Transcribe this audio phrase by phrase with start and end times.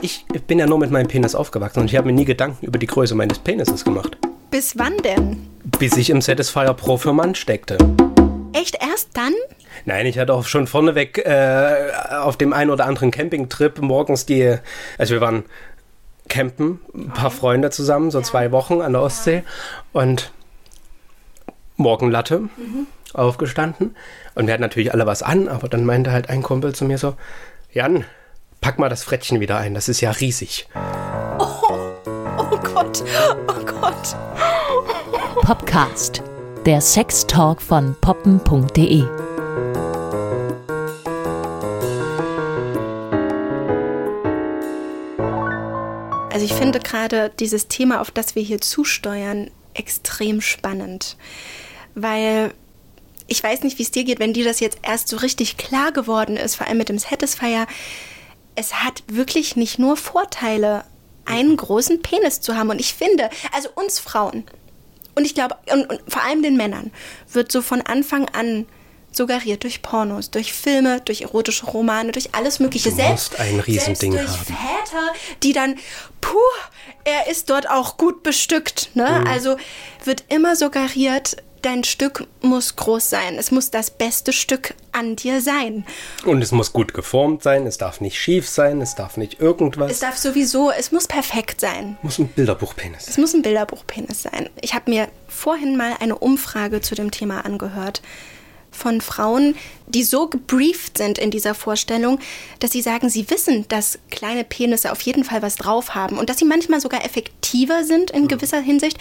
[0.00, 2.78] Ich bin ja nur mit meinem Penis aufgewachsen und ich habe mir nie Gedanken über
[2.78, 4.16] die Größe meines Penises gemacht.
[4.50, 5.48] Bis wann denn?
[5.78, 7.78] Bis ich im Satisfier Pro für Mann steckte.
[8.52, 9.34] Echt erst dann?
[9.84, 11.90] Nein, ich hatte auch schon vorneweg äh,
[12.20, 14.56] auf dem einen oder anderen Campingtrip morgens die,
[14.98, 15.44] also wir waren
[16.28, 19.42] campen, ein paar Freunde zusammen, so zwei Wochen an der Ostsee
[19.92, 20.30] und
[21.76, 22.48] Morgenlatte
[23.14, 23.96] aufgestanden
[24.34, 26.98] und wir hatten natürlich alle was an, aber dann meinte halt ein Kumpel zu mir
[26.98, 27.14] so,
[27.72, 28.04] Jan,
[28.60, 30.66] pack mal das Frettchen wieder ein, das ist ja riesig.
[31.38, 33.02] Oh Gott,
[33.48, 34.16] oh Gott.
[35.42, 36.22] Popcast,
[36.66, 39.04] der Sextalk von poppen.de.
[46.32, 51.16] Also ich finde gerade dieses Thema, auf das wir hier zusteuern, extrem spannend.
[51.94, 52.52] Weil
[53.26, 55.92] ich weiß nicht, wie es dir geht, wenn dir das jetzt erst so richtig klar
[55.92, 57.66] geworden ist, vor allem mit dem Satisfier.
[58.58, 60.84] Es hat wirklich nicht nur Vorteile,
[61.24, 62.70] einen großen Penis zu haben.
[62.70, 64.44] Und ich finde, also uns Frauen,
[65.14, 66.90] und ich glaube, und, und vor allem den Männern,
[67.32, 68.66] wird so von Anfang an
[69.12, 72.90] suggeriert durch Pornos, durch Filme, durch erotische Romane, durch alles Mögliche.
[72.90, 74.84] Du selbst, ein Riesending selbst durch haben.
[74.84, 75.76] Väter, die dann,
[76.20, 76.36] puh,
[77.04, 78.90] er ist dort auch gut bestückt.
[78.94, 79.20] Ne?
[79.20, 79.26] Mhm.
[79.26, 79.56] Also
[80.04, 83.36] wird immer suggeriert, dein Stück muss groß sein.
[83.38, 85.84] Es muss das beste Stück an dir sein.
[86.24, 89.90] Und es muss gut geformt sein, es darf nicht schief sein, es darf nicht irgendwas.
[89.90, 91.98] Es darf sowieso, es muss perfekt sein.
[92.02, 93.08] muss ein Bilderbuchpenis.
[93.08, 94.48] Es muss ein Bilderbuchpenis sein.
[94.60, 98.02] Ich habe mir vorhin mal eine Umfrage zu dem Thema angehört
[98.78, 102.18] von Frauen, die so gebrieft sind in dieser Vorstellung,
[102.60, 106.30] dass sie sagen, sie wissen, dass kleine Penisse auf jeden Fall was drauf haben und
[106.30, 108.98] dass sie manchmal sogar effektiver sind in gewisser Hinsicht,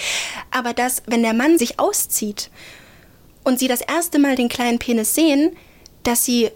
[0.52, 2.50] aber dass, wenn der Mann sich auszieht
[3.44, 5.56] und sie das erste Mal den kleinen Penis sehen,
[6.04, 6.50] dass sie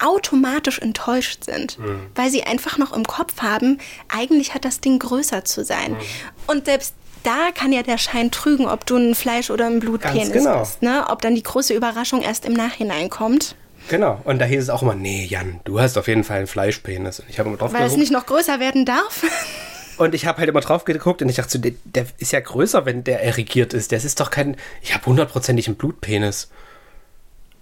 [0.00, 1.76] automatisch enttäuscht sind,
[2.14, 5.96] weil sie einfach noch im Kopf haben, eigentlich hat das Ding größer zu sein.
[6.46, 10.32] Und selbst da kann ja der Schein trügen, ob du ein Fleisch- oder ein Blutpenis
[10.32, 10.60] genau.
[10.60, 10.82] hast.
[10.82, 11.04] Ne?
[11.08, 13.54] Ob dann die große Überraschung erst im Nachhinein kommt.
[13.88, 14.20] Genau.
[14.24, 17.20] Und da hieß es auch immer, nee, Jan, du hast auf jeden Fall einen Fleischpenis.
[17.20, 18.00] Und ich habe immer drauf Weil es geguckt.
[18.00, 19.24] nicht noch größer werden darf.
[20.00, 22.40] Und ich habe halt immer drauf geguckt und ich dachte so, der, der ist ja
[22.40, 23.92] größer, wenn der erregiert ist.
[23.92, 26.48] Das ist doch kein, ich habe hundertprozentig einen Blutpenis.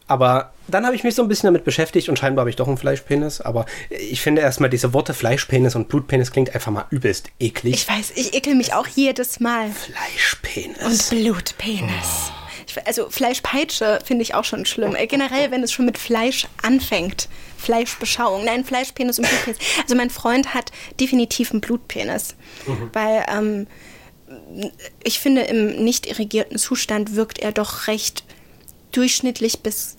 [0.08, 2.66] Aber dann habe ich mich so ein bisschen damit beschäftigt und scheinbar habe ich doch
[2.66, 3.42] einen Fleischpenis.
[3.42, 7.74] Aber ich finde erstmal diese Worte Fleischpenis und Blutpenis klingt einfach mal übelst eklig.
[7.74, 9.70] Ich weiß, ich ekel mich auch jedes Mal.
[9.70, 11.10] Fleischpenis.
[11.10, 12.32] Und Blutpenis.
[12.66, 14.96] Ich, also Fleischpeitsche finde ich auch schon schlimm.
[14.96, 17.28] Äh, Generell, wenn es schon mit Fleisch anfängt.
[17.58, 18.46] Fleischbeschauung.
[18.46, 19.58] Nein, Fleischpenis und Blutpenis.
[19.82, 22.34] Also mein Freund hat definitiv einen Blutpenis.
[22.94, 23.66] Weil ähm,
[25.04, 28.24] ich finde, im nicht irrigierten Zustand wirkt er doch recht
[28.92, 29.97] durchschnittlich bis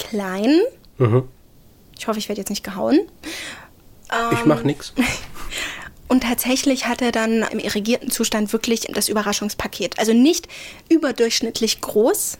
[0.00, 0.60] klein.
[1.98, 2.98] Ich hoffe, ich werde jetzt nicht gehauen.
[4.32, 4.92] ich mache nix.
[6.08, 9.98] Und tatsächlich hat er dann im irrigierten Zustand wirklich das Überraschungspaket.
[10.00, 10.48] Also nicht
[10.88, 12.36] überdurchschnittlich groß,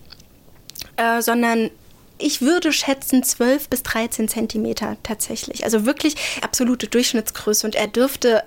[0.97, 1.71] äh, sondern
[2.19, 5.63] ich würde schätzen 12 bis 13 Zentimeter tatsächlich.
[5.65, 7.65] Also wirklich absolute Durchschnittsgröße.
[7.67, 8.43] Und er dürfte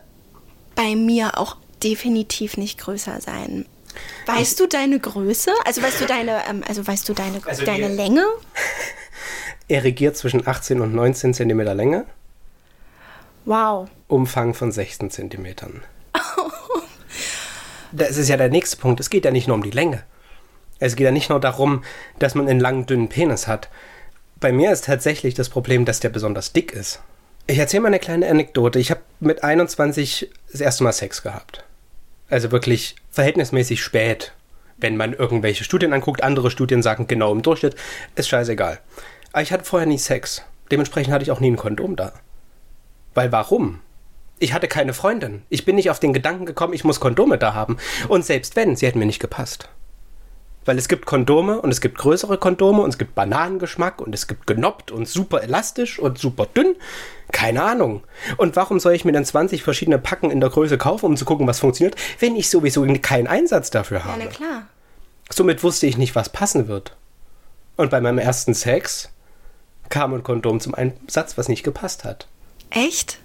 [0.76, 3.66] bei mir auch definitiv nicht größer sein.
[4.26, 5.52] Weißt du deine Größe?
[5.66, 7.96] Also weißt du deine, ähm, also weißt du deine, Also deine die-
[9.68, 9.80] Länge?
[9.80, 12.06] Erregiert zwischen 18 und 19 Zentimeter Länge,
[13.46, 13.90] Wow.
[14.08, 15.82] Umfang von 16 Zentimetern.
[17.96, 19.00] Das ist ja der nächste Punkt.
[19.00, 20.02] Es geht ja nicht nur um die Länge.
[20.80, 21.84] Es geht ja nicht nur darum,
[22.18, 23.70] dass man einen langen, dünnen Penis hat.
[24.40, 27.04] Bei mir ist tatsächlich das Problem, dass der besonders dick ist.
[27.46, 28.80] Ich erzähle mal eine kleine Anekdote.
[28.80, 31.66] Ich habe mit 21 das erste Mal Sex gehabt.
[32.32, 34.34] Also wirklich verhältnismäßig spät.
[34.78, 37.76] Wenn man irgendwelche Studien anguckt, andere Studien sagen genau im Durchschnitt,
[38.16, 38.80] ist scheißegal.
[39.34, 40.44] Aber ich hatte vorher nie Sex.
[40.72, 42.14] Dementsprechend hatte ich auch nie ein Kondom da.
[43.14, 43.80] Weil warum?
[44.40, 45.44] Ich hatte keine Freundin.
[45.50, 47.78] Ich bin nicht auf den Gedanken gekommen, ich muss Kondome da haben.
[48.08, 49.70] Und selbst wenn, sie hätten mir nicht gepasst.
[50.66, 54.28] Weil es gibt Kondome und es gibt größere Kondome und es gibt Bananengeschmack und es
[54.28, 56.76] gibt genoppt und super elastisch und super dünn.
[57.32, 58.04] Keine Ahnung.
[58.38, 61.26] Und warum soll ich mir dann 20 verschiedene Packen in der Größe kaufen, um zu
[61.26, 64.22] gucken, was funktioniert, wenn ich sowieso keinen Einsatz dafür Ja, habe?
[64.24, 64.68] na klar.
[65.30, 66.96] Somit wusste ich nicht, was passen wird.
[67.76, 69.10] Und bei meinem ersten Sex
[69.94, 72.28] kam ein Kondom zum Einsatz, was nicht gepasst hat.
[72.72, 73.20] Echt?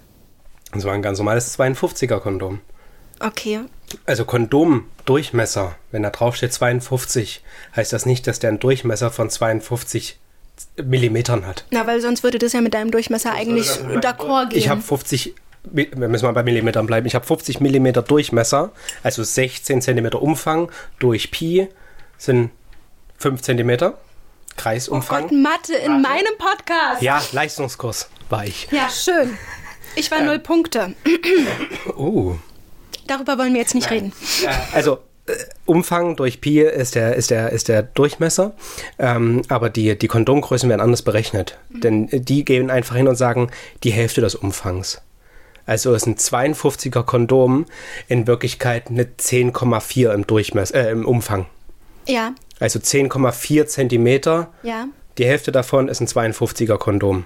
[0.71, 2.61] Das war ein ganz normales 52er Kondom.
[3.19, 3.61] Okay.
[4.05, 7.43] Also Kondomdurchmesser, wenn da drauf steht 52,
[7.75, 10.19] heißt das nicht, dass der einen Durchmesser von 52
[10.83, 11.65] Millimetern hat.
[11.71, 14.59] Na, weil sonst würde das ja mit deinem Durchmesser eigentlich d'accord gehen.
[14.59, 15.33] Ich habe 50,
[15.73, 20.21] Mi- wir müssen mal bei Millimetern bleiben, ich habe 50 Millimeter Durchmesser, also 16 Zentimeter
[20.21, 21.67] Umfang durch Pi
[22.17, 22.51] sind
[23.17, 23.97] 5 Zentimeter.
[24.59, 25.29] Oh Kreisumfang.
[25.29, 27.01] Gott, Mathe in meinem Podcast.
[27.01, 28.67] ja, Leistungskurs war ich.
[28.71, 29.37] Ja, schön.
[29.95, 30.93] Ich war null Punkte.
[31.97, 32.35] Oh.
[33.07, 34.13] Darüber wollen wir jetzt nicht reden.
[34.73, 35.33] Also äh,
[35.65, 38.53] Umfang durch Pi ist der, ist der, ist der Durchmesser,
[38.99, 41.57] ähm, aber die, die Kondomgrößen werden anders berechnet.
[41.69, 43.49] Denn die gehen einfach hin und sagen,
[43.83, 45.01] die Hälfte des Umfangs.
[45.65, 47.65] Also ist ein 52er Kondom
[48.07, 51.47] in Wirklichkeit eine 10,4 im Durchmesser, äh, im Umfang.
[52.07, 54.51] Ja, Also 10,4 Zentimeter.
[54.63, 54.87] ja.
[55.17, 57.25] Die Hälfte davon ist ein 52er Kondom.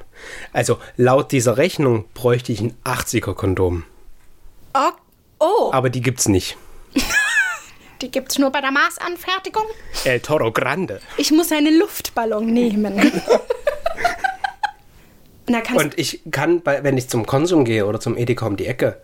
[0.52, 3.84] Also laut dieser Rechnung bräuchte ich ein 80er Kondom.
[4.74, 4.90] Oh,
[5.40, 6.58] oh Aber die gibt's nicht.
[8.02, 9.66] die gibt's nur bei der Maßanfertigung.
[10.06, 11.02] El Toro Grande.
[11.18, 13.00] Ich muss einen Luftballon nehmen.
[15.76, 19.02] Und ich kann, bei, wenn ich zum Konsum gehe oder zum Edeka um die Ecke,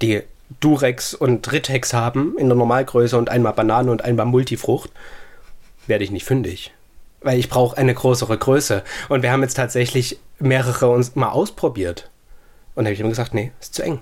[0.00, 0.22] die
[0.60, 4.90] Durex und Rittex haben in der Normalgröße und einmal Banane und einmal Multifrucht,
[5.88, 6.72] werde ich nicht fündig.
[7.20, 8.84] Weil ich brauche eine größere Größe.
[9.08, 12.10] Und wir haben jetzt tatsächlich mehrere uns mal ausprobiert.
[12.74, 13.98] Und da habe ich immer gesagt, nee, ist zu eng.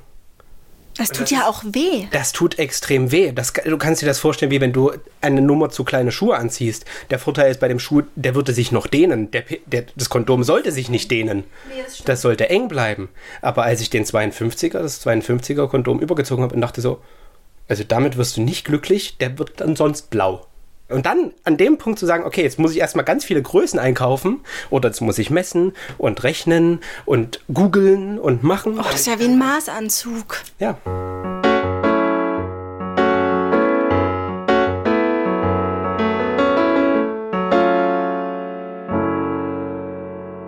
[0.99, 2.09] das tut ja auch weh.
[2.11, 3.33] Das tut extrem weh.
[3.33, 4.93] Das, du kannst dir das vorstellen, wie wenn du
[5.23, 6.85] eine Nummer zu kleine Schuhe anziehst.
[7.09, 9.31] Der Vorteil ist bei dem Schuh, der würde sich noch dehnen.
[9.31, 11.45] Der, der, das Kondom sollte sich nicht dehnen.
[12.05, 13.09] das, sollte eng bleiben.
[13.41, 17.01] Aber als ich den 52er, das 52er Kondom übergezogen habe und dachte so,
[17.69, 20.47] also damit wirst du nicht glücklich, der wird dann sonst blau.
[20.89, 23.79] Und dann an dem Punkt zu sagen, okay, jetzt muss ich erstmal ganz viele Größen
[23.81, 24.41] einkaufen
[24.71, 28.79] oder jetzt muss ich messen und rechnen und googeln und machen.
[28.79, 30.43] Oh, das ist ja wie ein Maßanzug.
[30.61, 30.79] Ja.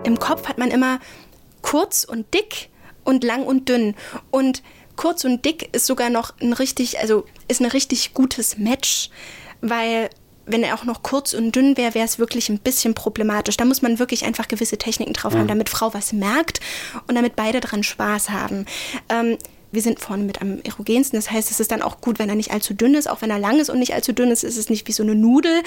[0.05, 1.01] Im Kopf hat man immer
[1.63, 2.69] kurz und dick
[3.03, 3.97] und lang und dünn.
[4.31, 4.63] Und
[4.95, 9.11] kurz und dick ist sogar noch ein richtig, also ist ein richtig gutes Match,
[9.61, 10.11] weil
[10.49, 13.57] wenn er auch noch kurz und dünn wäre, wäre es wirklich ein bisschen problematisch.
[13.57, 16.61] Da muss man wirklich einfach gewisse Techniken drauf haben, damit Frau was merkt
[17.07, 18.67] und damit beide dran Spaß haben.
[19.09, 19.37] Ähm,
[19.71, 21.19] wir sind vorne mit am erogensten.
[21.19, 23.09] Das heißt, es ist dann auch gut, wenn er nicht allzu dünn ist.
[23.09, 25.03] Auch wenn er lang ist und nicht allzu dünn ist, ist es nicht wie so
[25.03, 25.63] eine Nudel.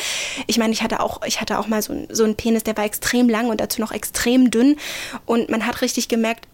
[0.48, 2.86] Ich meine, ich hatte auch, ich hatte auch mal so, so einen Penis, der war
[2.86, 4.78] extrem lang und dazu noch extrem dünn.
[5.26, 6.48] Und man hat richtig gemerkt,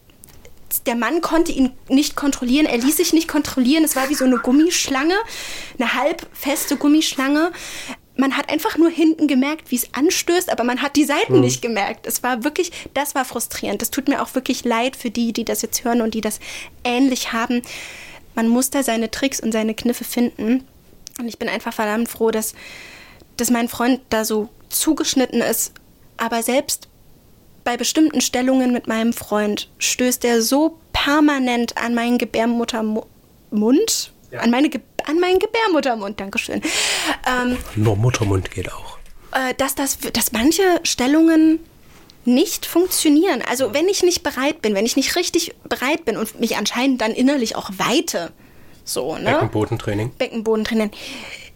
[0.85, 3.83] der Mann konnte ihn nicht kontrollieren, er ließ sich nicht kontrollieren.
[3.83, 5.15] Es war wie so eine Gummischlange,
[5.79, 7.51] eine halb feste Gummischlange.
[8.17, 11.61] Man hat einfach nur hinten gemerkt, wie es anstößt, aber man hat die Seiten nicht
[11.61, 12.07] gemerkt.
[12.07, 13.81] Es war wirklich, das war frustrierend.
[13.81, 16.39] Das tut mir auch wirklich leid für die, die das jetzt hören und die das
[16.83, 17.61] ähnlich haben.
[18.33, 20.63] Man muss da seine Tricks und seine Kniffe finden.
[21.19, 22.53] Und ich bin einfach verdammt froh, dass,
[23.37, 25.73] dass mein Freund da so zugeschnitten ist.
[26.17, 26.87] Aber selbst
[27.63, 34.69] bei bestimmten Stellungen mit meinem Freund stößt er so permanent an meinen Gebärmuttermund, an, meine
[35.05, 36.61] an meinen Gebärmuttermund, Dankeschön,
[37.27, 38.97] ähm, Nur Muttermund geht auch.
[39.33, 41.59] äh, dass, das, dass manche Stellungen
[42.25, 43.41] nicht funktionieren.
[43.49, 46.99] Also wenn ich nicht bereit bin, wenn ich nicht richtig bereit bin und mich anscheinend
[47.01, 48.31] dann innerlich auch weite,
[48.83, 49.31] so, ne?
[49.31, 50.11] Beckenbodentraining.
[50.11, 50.91] Beckenboden drinnen.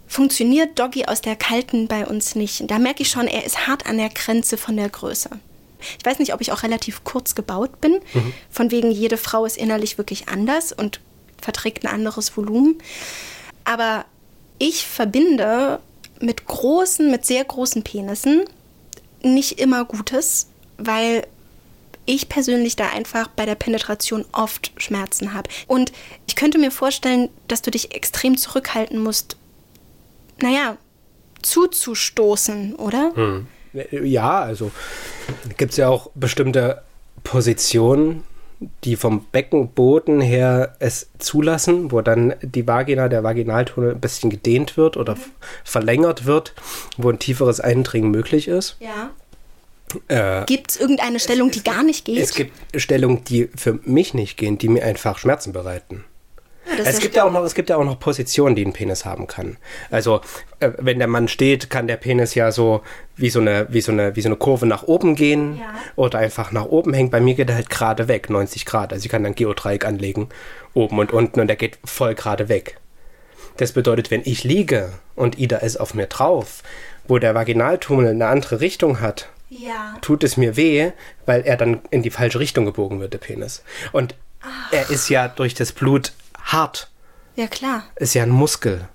[0.07, 2.69] Funktioniert Doggy aus der kalten bei uns nicht.
[2.69, 5.29] Da merke ich schon, er ist hart an der Grenze von der Größe.
[5.97, 7.99] Ich weiß nicht, ob ich auch relativ kurz gebaut bin.
[8.49, 10.99] Von wegen, jede Frau ist innerlich wirklich anders und
[11.41, 12.77] verträgt ein anderes Volumen.
[13.63, 14.05] Aber
[14.59, 15.79] ich verbinde
[16.19, 18.45] mit großen, mit sehr großen Penissen
[19.23, 20.47] nicht immer Gutes,
[20.77, 21.25] weil
[22.05, 25.49] ich persönlich da einfach bei der Penetration oft Schmerzen habe.
[25.67, 25.91] Und
[26.27, 29.37] ich könnte mir vorstellen, dass du dich extrem zurückhalten musst,
[30.41, 30.77] naja,
[31.41, 33.13] zuzustoßen, oder?
[33.73, 34.71] Ja, also
[35.57, 36.83] gibt es ja auch bestimmte
[37.23, 38.23] Positionen,
[38.83, 44.77] die vom Beckenboden her es zulassen, wo dann die Vagina, der Vaginaltunnel ein bisschen gedehnt
[44.77, 45.29] wird oder f-
[45.63, 46.53] verlängert wird,
[46.97, 48.77] wo ein tieferes Eindringen möglich ist.
[48.79, 49.09] Ja.
[50.07, 52.19] Äh, Gibt es irgendeine Stellung, die gar nicht geht?
[52.19, 56.05] es gibt Stellungen, die für mich nicht gehen, die mir einfach Schmerzen bereiten.
[56.65, 59.03] Ja, Es gibt, ja auch noch, es gibt ja auch noch Positionen, die ein Penis
[59.03, 59.57] haben kann.
[59.89, 60.21] Also,
[60.59, 62.81] äh, wenn der Mann steht, kann der Penis ja so
[63.15, 65.73] wie so eine, wie so eine, wie so eine Kurve nach oben gehen Ja.
[65.95, 67.09] oder einfach nach oben hängen.
[67.09, 68.93] Bei mir geht er halt gerade weg, 90 Grad.
[68.93, 70.29] Also ich kann dann Geodreieck anlegen,
[70.73, 72.77] oben und unten und der geht voll gerade weg.
[73.57, 76.63] Das bedeutet, wenn ich liege und Ida ist auf mir drauf,
[77.07, 79.97] wo der Vaginaltunnel eine andere Richtung hat, ja.
[80.01, 80.91] tut es mir weh,
[81.25, 83.63] weil er dann in die falsche Richtung gebogen wird, der Penis.
[83.91, 84.15] Und
[84.71, 86.13] er ist ja durch das Blut
[86.51, 86.91] hart
[87.35, 87.83] Ja, klar.
[87.95, 88.87] ist ja ein Muskel.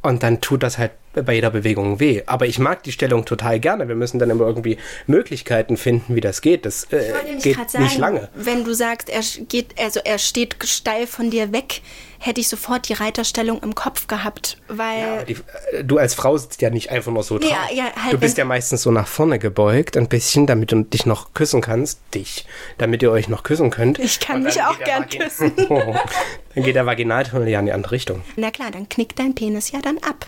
[0.00, 2.22] Und dann tut das halt bei jeder Bewegung weh.
[2.26, 3.88] Aber ich mag die Stellung total gerne.
[3.88, 6.64] Wir müssen dann immer irgendwie Möglichkeiten finden, wie das geht.
[6.64, 8.28] Das äh, geht sagen, nicht lange.
[8.34, 11.82] Wenn du sagst, er geht, also er steht steil von dir weg,
[12.18, 15.00] hätte ich sofort die Reiterstellung im Kopf gehabt, weil.
[15.00, 15.36] Ja, die,
[15.72, 17.50] äh, du als Frau sitzt ja nicht einfach nur so drauf.
[17.50, 20.82] Ja, ja, halt du bist ja meistens so nach vorne gebeugt, ein bisschen, damit du
[20.82, 22.00] dich noch küssen kannst.
[22.14, 22.46] Dich.
[22.78, 23.98] Damit ihr euch noch küssen könnt.
[23.98, 25.52] Ich kann mich auch gern küssen.
[25.68, 28.22] dann geht der Vaginaltunnel ja in die andere Richtung.
[28.36, 30.26] Na klar, dann knickt dein Penis ja dann ab.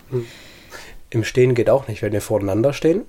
[1.09, 3.03] Im Stehen geht auch nicht, wenn wir voreinander stehen.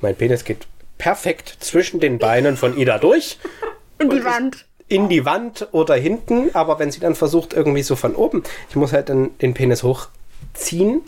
[0.00, 0.66] Mein Penis geht
[0.98, 3.38] perfekt zwischen den Beinen von Ida durch.
[3.98, 4.66] In die Wand.
[4.88, 8.76] in die Wand oder hinten, aber wenn sie dann versucht, irgendwie so von oben, ich
[8.76, 11.00] muss halt dann den Penis hochziehen,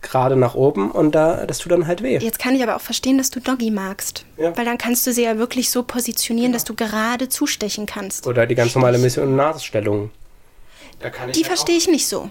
[0.00, 2.16] gerade nach oben und da, das tut dann halt weh.
[2.18, 4.24] Jetzt kann ich aber auch verstehen, dass du Doggy magst.
[4.38, 4.56] Ja.
[4.56, 8.26] Weil dann kannst du sie ja wirklich so positionieren, dass du gerade zustechen kannst.
[8.26, 10.10] Oder die ganz normale Missionarstellung.
[11.00, 12.30] Da kann ich Die halt verstehe ich nicht so.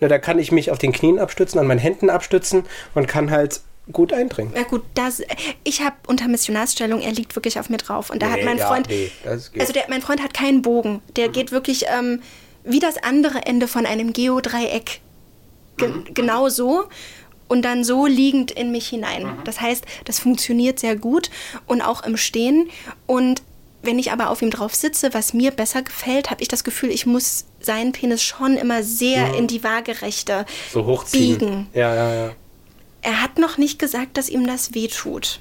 [0.00, 3.30] Na, da kann ich mich auf den Knien abstützen, an meinen Händen abstützen und kann
[3.30, 3.60] halt
[3.92, 4.52] gut eindringen.
[4.54, 5.22] Ja gut, das,
[5.64, 8.10] ich habe unter Missionarsstellung, er liegt wirklich auf mir drauf.
[8.10, 11.02] Und da hat Nee, mein ja, Freund, nee, also der, mein Freund hat keinen Bogen.
[11.14, 12.20] Der geht wirklich ähm,
[12.64, 15.00] wie das andere Ende von einem Geodreieck.
[15.76, 16.04] Ge Mhm.
[16.14, 16.84] Genau so.
[17.48, 19.22] Und dann so liegend in mich hinein.
[19.22, 19.44] Mhm.
[19.44, 21.30] Das heißt, das funktioniert sehr gut
[21.66, 22.68] und auch im Stehen.
[23.06, 23.42] Und
[23.82, 26.90] wenn ich aber auf ihm drauf sitze, was mir besser gefällt, habe ich das Gefühl,
[26.90, 30.72] ich muss seinen Penis schon immer sehr in die waagerechte Mhm.
[30.72, 31.38] so hochziehen.
[31.38, 31.66] biegen.
[31.72, 32.32] Ja, ja, ja.
[33.02, 35.38] Er hat noch nicht gesagt, dass ihm das wehtut.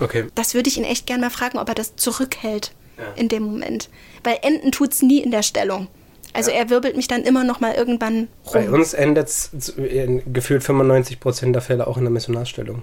[0.00, 0.26] Okay.
[0.34, 3.04] Das würde ich ihn echt gerne mal fragen, ob er das zurückhält Ja.
[3.16, 3.88] in dem Moment.
[4.24, 5.88] Weil enden tut's nie in der Stellung.
[6.34, 8.74] Also er wirbelt mich dann immer noch mal irgendwann Bei rum.
[8.74, 12.82] uns endet es in gefühlt 95% der Fälle auch in der Missionarstellung.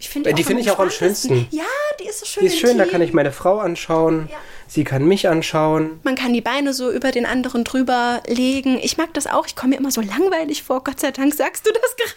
[0.00, 1.48] Ich find Äh, die finde ich auch am schönsten.
[1.50, 1.64] Ja,
[2.00, 2.40] die ist so schön.
[2.42, 2.92] Die ist schön, da intim.
[2.92, 4.36] kann ich meine Frau anschauen, Ja.
[4.68, 5.98] sie kann mich anschauen.
[6.04, 8.78] Man kann die Beine so über den anderen drüber legen.
[8.80, 9.46] Ich mag das auch.
[9.46, 10.84] Ich komme mir immer so langweilig vor.
[10.84, 12.14] Gott sei Dank sagst du das gerade.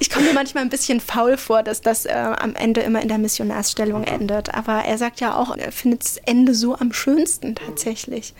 [0.00, 3.08] Ich komme mir manchmal ein bisschen faul vor, dass das äh, am Ende immer in
[3.08, 4.54] der Missionarsstellung endet.
[4.54, 8.34] Aber er sagt ja auch, er findet das Ende so am schönsten tatsächlich.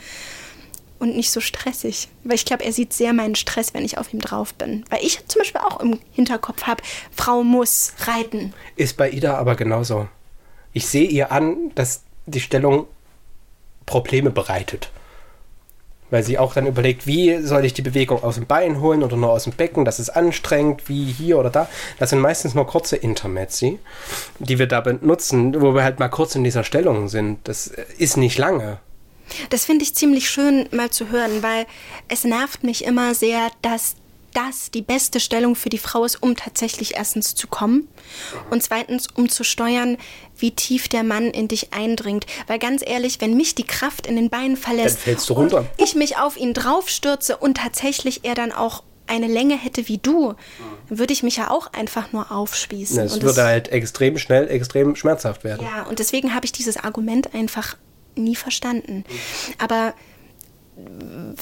[1.04, 2.08] Und nicht so stressig.
[2.22, 4.86] Weil ich glaube, er sieht sehr meinen Stress, wenn ich auf ihm drauf bin.
[4.88, 6.82] Weil ich zum Beispiel auch im Hinterkopf habe,
[7.14, 8.54] Frau muss reiten.
[8.76, 10.08] Ist bei Ida aber genauso.
[10.72, 12.86] Ich sehe ihr an, dass die Stellung
[13.84, 14.88] Probleme bereitet.
[16.08, 19.18] Weil sie auch dann überlegt, wie soll ich die Bewegung aus dem Bein holen oder
[19.18, 21.68] nur aus dem Becken, das ist anstrengend, wie hier oder da.
[21.98, 23.78] Das sind meistens nur kurze Intermezzi,
[24.38, 27.46] die wir da benutzen, wo wir halt mal kurz in dieser Stellung sind.
[27.46, 28.78] Das ist nicht lange.
[29.50, 31.66] Das finde ich ziemlich schön mal zu hören, weil
[32.08, 33.96] es nervt mich immer sehr, dass
[34.34, 37.88] das die beste Stellung für die Frau ist, um tatsächlich erstens zu kommen
[38.50, 39.96] und zweitens, um zu steuern,
[40.36, 42.26] wie tief der Mann in dich eindringt.
[42.48, 45.66] Weil ganz ehrlich, wenn mich die Kraft in den Beinen verlässt Dann fällst du runter.
[45.78, 50.34] ich mich auf ihn draufstürze und tatsächlich er dann auch eine Länge hätte wie du,
[50.88, 52.98] dann würde ich mich ja auch einfach nur aufspießen.
[53.00, 55.64] Es Und würde halt extrem schnell, extrem schmerzhaft werden.
[55.64, 57.76] ja, und deswegen habe ich dieses Argument einfach
[58.16, 59.04] nie verstanden.
[59.58, 59.94] Aber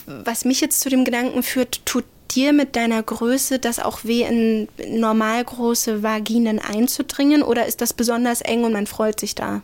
[0.07, 4.23] was mich jetzt zu dem Gedanken führt, tut dir mit deiner Größe das auch weh,
[4.23, 9.62] in normal große Vaginen einzudringen oder ist das besonders eng und man freut sich da?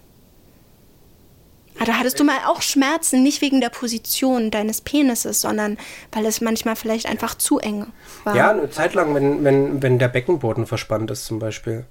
[1.80, 5.78] Ah, da hattest du mal auch Schmerzen, nicht wegen der Position deines Penises, sondern
[6.10, 7.86] weil es manchmal vielleicht einfach zu eng
[8.24, 8.34] war.
[8.34, 11.86] Ja, eine Zeit lang, wenn, wenn, wenn der Beckenboden verspannt ist zum Beispiel.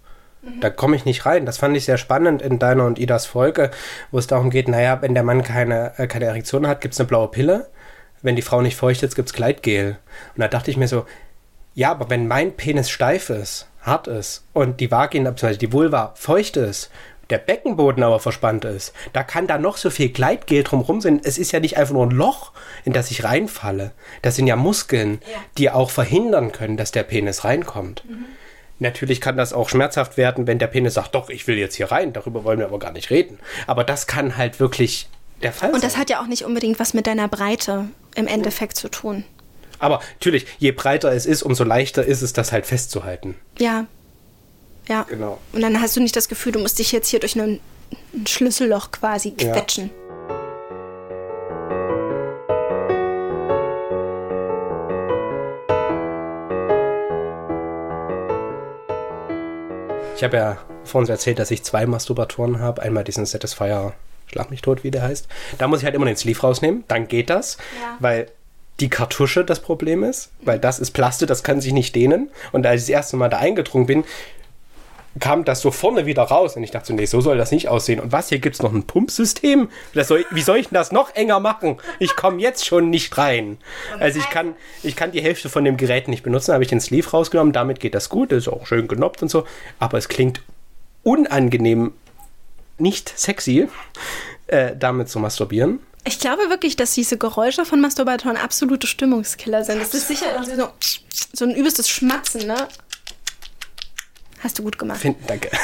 [0.62, 1.46] Da komme ich nicht rein.
[1.46, 3.72] Das fand ich sehr spannend in deiner und Idas Folge,
[4.12, 7.00] wo es darum geht, naja, wenn der Mann keine, äh, keine Erektion hat, gibt es
[7.00, 7.68] eine blaue Pille.
[8.22, 9.98] Wenn die Frau nicht feucht ist, gibt es Gleitgel.
[10.36, 11.06] Und da dachte ich mir so,
[11.76, 16.14] ja, aber wenn mein Penis steif ist, hart ist und die Vagina, beziehungsweise die Vulva
[16.16, 16.90] feucht ist,
[17.30, 21.22] der Beckenboden aber verspannt ist, da kann da noch so viel Gleitgel drumherum sein.
[21.24, 22.52] Es ist ja nicht einfach nur ein Loch,
[22.86, 23.92] in das ich reinfalle.
[24.22, 25.20] Das sind ja Muskeln,
[25.58, 28.04] die auch verhindern können, dass der Penis reinkommt.
[28.80, 31.92] Natürlich kann das auch schmerzhaft werden, wenn der Penis sagt, doch, ich will jetzt hier
[31.92, 33.40] rein, darüber wollen wir aber gar nicht reden.
[33.66, 35.08] Aber das kann halt wirklich
[35.42, 35.90] der Fall Und sein.
[35.90, 39.24] das hat ja auch nicht unbedingt was mit deiner Breite im Endeffekt zu tun.
[39.80, 43.36] aber natürlich, je breiter es ist, umso leichter ist es, das halt festzuhalten.
[43.60, 43.86] Ja.
[44.88, 45.04] Ja.
[45.10, 45.40] Genau.
[45.54, 47.60] Und dann hast du nicht das Gefühl, du musst dich jetzt hier durch ein,
[48.14, 49.54] ein Schlüsselloch quasi Ja.
[60.18, 62.82] Ich habe ja vorhin erzählt, dass ich zwei Masturbatoren habe.
[62.82, 63.94] Einmal diesen Satisfier,
[64.26, 65.28] schlag mich tot, wie der heißt.
[65.60, 67.98] Da muss ich halt immer den Sleeve rausnehmen, dann geht das, Ja.
[68.00, 68.28] weil
[68.80, 72.30] die Kartusche das Problem ist, weil das ist Plaste, das kann sich nicht dehnen.
[72.52, 74.04] Und als ich das erste Mal da eingedrungen bin,
[75.20, 76.56] kam das so vorne wieder raus.
[76.56, 78.00] Und ich dachte so, nee, so soll das nicht aussehen.
[78.00, 79.70] Und was, hier gibt's noch ein Pumpsystem?
[79.94, 81.78] Das soll, wie soll ich denn das noch enger machen?
[82.00, 83.58] Ich komme jetzt schon nicht rein.
[84.00, 86.54] Also ich kann, ich kann die Hälfte von dem Gerät nicht benutzen.
[86.54, 87.54] habe ich den Sleeve rausgenommen.
[87.54, 88.32] Damit geht das gut.
[88.32, 89.46] Das ist auch schön genoppt und so.
[89.80, 90.42] Aber es klingt
[91.04, 91.94] unangenehm,
[92.78, 93.68] nicht sexy,
[94.48, 95.80] äh, damit zu masturbieren.
[96.08, 99.82] Ich glaube wirklich, dass diese Geräusche von Masturbatoren absolute Stimmungskiller sind.
[99.82, 100.70] Das ist sicher so,
[101.34, 102.68] so ein übelstes Schmatzen, ne?
[104.40, 105.00] Hast du gut gemacht.
[105.00, 105.50] Find, danke.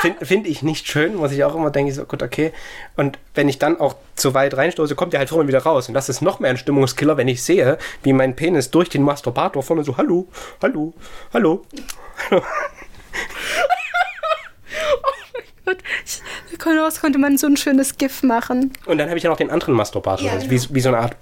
[0.00, 2.52] Finde find ich nicht schön, muss ich auch immer denken, so gut, okay.
[2.96, 5.88] Und wenn ich dann auch zu weit reinstoße, kommt der halt vorne wieder raus.
[5.88, 9.02] Und das ist noch mehr ein Stimmungskiller, wenn ich sehe, wie mein Penis durch den
[9.02, 10.28] Masturbator vorne so, hallo,
[10.60, 10.92] hallo,
[11.32, 11.62] hallo,
[12.30, 12.42] hallo.
[12.42, 12.42] oh
[15.32, 15.78] mein Gott,
[16.64, 18.72] daraus konnte man so ein schönes GIF machen.
[18.86, 20.50] Und dann habe ich ja noch den anderen Masturbator, ja, genau.
[20.50, 21.16] wie, wie so eine Art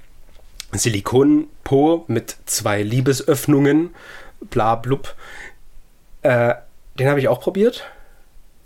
[0.72, 3.94] Silikonpo mit zwei Liebesöffnungen,
[4.40, 5.14] bla blub.
[6.22, 6.54] Äh,
[6.98, 7.84] den habe ich auch probiert.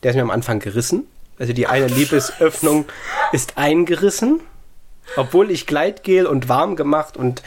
[0.03, 1.07] Der ist mir am Anfang gerissen.
[1.39, 2.87] Also die eine Liebesöffnung
[3.33, 4.41] ist eingerissen,
[5.17, 7.43] obwohl ich Gleitgel und warm gemacht und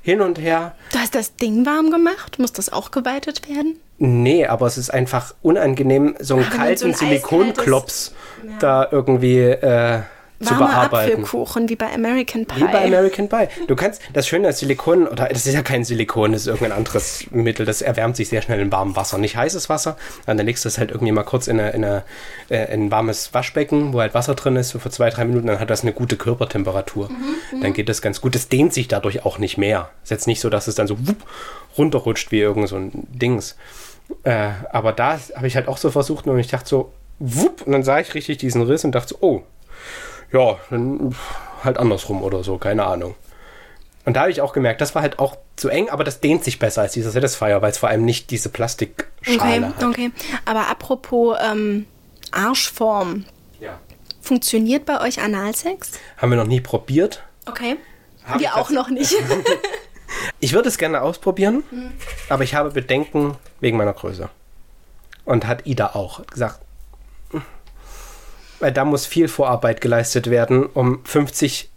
[0.00, 0.74] hin und her.
[0.92, 2.38] Du hast das Ding warm gemacht?
[2.38, 3.78] Muss das auch geweitet werden?
[3.98, 8.52] Nee, aber es ist einfach unangenehm, so einen Ach, kalten so ein Silikonklops ja.
[8.58, 10.00] da irgendwie äh,
[10.40, 11.22] zu bearbeiten.
[11.22, 12.60] Apfelkuchen wie bei American Pie.
[12.60, 13.48] Wie bei American Pie.
[13.66, 16.76] Du kannst das Schöne als Silikon oder das ist ja kein Silikon, das ist irgendein
[16.76, 19.96] anderes Mittel, das erwärmt sich sehr schnell in warmem Wasser, nicht heißes Wasser.
[20.26, 22.02] Dann legst du es halt irgendwie mal kurz in, eine, in, eine,
[22.50, 25.46] äh, in ein warmes Waschbecken, wo halt Wasser drin ist, so für zwei drei Minuten,
[25.46, 27.08] dann hat das eine gute Körpertemperatur.
[27.08, 27.60] Mhm, mhm.
[27.62, 28.34] dann geht das ganz gut.
[28.34, 29.90] Es dehnt sich dadurch auch nicht mehr.
[30.02, 31.24] Es ist jetzt nicht so, dass es dann so wupp,
[31.78, 33.56] runterrutscht wie irgend so ein Dings.
[34.22, 37.72] Äh, aber da habe ich halt auch so versucht und ich dachte so, wupp, und
[37.72, 39.42] dann sah ich richtig diesen Riss und dachte so, oh,
[40.34, 41.14] ja, dann
[41.62, 43.14] halt andersrum oder so, keine Ahnung.
[44.04, 46.44] Und da habe ich auch gemerkt, das war halt auch zu eng, aber das dehnt
[46.44, 49.84] sich besser als dieser Satisfier, weil es vor allem nicht diese Plastikschale okay, hat.
[49.84, 50.12] Okay,
[50.44, 51.86] aber apropos ähm,
[52.32, 53.24] Arschform.
[53.60, 53.78] Ja.
[54.20, 55.92] Funktioniert bei euch Analsex?
[56.18, 57.22] Haben wir noch nie probiert.
[57.46, 57.76] Okay.
[58.26, 59.14] Hab wir auch noch nicht.
[60.40, 61.92] ich würde es gerne ausprobieren, hm.
[62.28, 64.28] aber ich habe Bedenken wegen meiner Größe.
[65.24, 66.60] Und hat Ida auch gesagt,
[68.60, 71.70] weil da muss viel Vorarbeit geleistet werden, um 50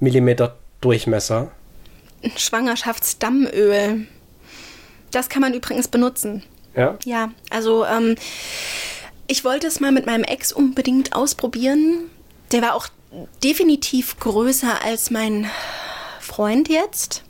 [0.00, 0.30] mm
[0.80, 1.50] Durchmesser.
[2.36, 4.06] Schwangerschaftsdammöl.
[5.10, 6.42] Das kann man übrigens benutzen.
[6.74, 6.98] Ja?
[7.04, 8.16] Ja, also ähm,
[9.26, 12.10] ich wollte es mal mit meinem Ex unbedingt ausprobieren.
[12.52, 12.88] Der war auch
[13.42, 15.50] definitiv größer als mein
[16.20, 17.24] Freund jetzt.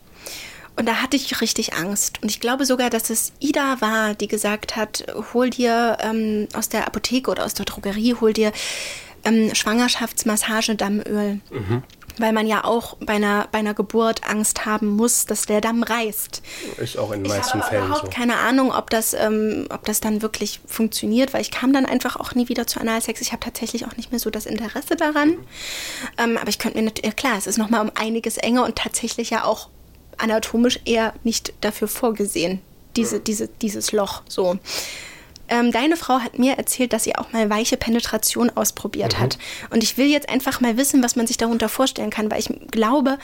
[0.76, 2.22] Und da hatte ich richtig Angst.
[2.22, 6.68] Und ich glaube sogar, dass es Ida war, die gesagt hat, hol dir ähm, aus
[6.68, 8.52] der Apotheke oder aus der Drogerie, hol dir
[9.24, 11.40] ähm, Schwangerschaftsmassagedammöl.
[11.50, 11.82] Mhm.
[12.18, 15.82] Weil man ja auch bei einer, bei einer Geburt Angst haben muss, dass der Damm
[15.82, 16.42] reißt.
[16.78, 18.10] Ist auch in den meisten ich habe Fällen überhaupt so.
[18.10, 22.16] keine Ahnung, ob das, ähm, ob das dann wirklich funktioniert, weil ich kam dann einfach
[22.16, 23.20] auch nie wieder zu Analsex.
[23.20, 25.30] Ich habe tatsächlich auch nicht mehr so das Interesse daran.
[25.30, 25.38] Mhm.
[26.16, 29.28] Ähm, aber ich könnte mir natürlich, klar, es ist nochmal um einiges enger und tatsächlich
[29.28, 29.68] ja auch
[30.18, 32.60] anatomisch eher nicht dafür vorgesehen,
[32.96, 34.58] diese, diese, dieses Loch so.
[35.48, 39.22] Ähm, deine Frau hat mir erzählt, dass sie auch mal weiche Penetration ausprobiert mhm.
[39.22, 39.38] hat.
[39.70, 42.50] Und ich will jetzt einfach mal wissen, was man sich darunter vorstellen kann, weil ich
[42.70, 43.18] glaube,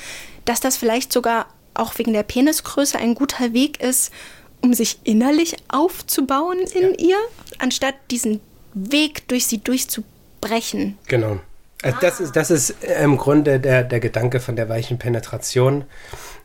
[0.44, 4.12] dass das vielleicht sogar auch wegen der Penisgröße ein guter Weg ist,
[4.60, 6.98] um sich innerlich aufzubauen in ja.
[6.98, 7.16] ihr,
[7.58, 8.40] anstatt diesen
[8.74, 10.98] Weg durch sie durchzubrechen.
[11.08, 11.40] Genau.
[11.82, 15.84] Also das ist, das ist im Grunde der, der Gedanke von der weichen Penetration.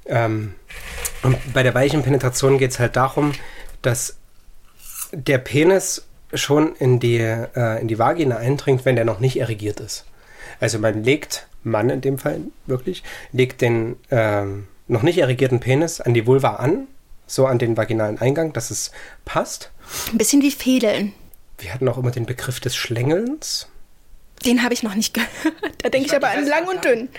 [0.08, 0.54] Ähm,
[1.24, 3.34] und bei der weichen Penetration geht es halt darum,
[3.82, 4.18] dass
[5.12, 9.80] der Penis schon in die, äh, in die Vagina eindringt, wenn der noch nicht erregiert
[9.80, 10.06] ist.
[10.60, 16.02] Also man legt, Mann in dem Fall wirklich, legt den ähm, noch nicht erregierten Penis
[16.02, 16.88] an die Vulva an,
[17.26, 18.92] so an den vaginalen Eingang, dass es
[19.26, 19.72] passt.
[20.12, 21.14] Ein bisschen wie Fädeln.
[21.60, 23.68] Wir hatten auch immer den Begriff des Schlängelns.
[24.46, 25.30] Den habe ich noch nicht gehört.
[25.80, 27.10] Da denke ich, ich aber an lang und dünn.